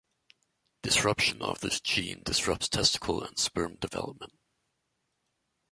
[0.81, 4.33] Disruption of this gene disrupts testicle and sperm development.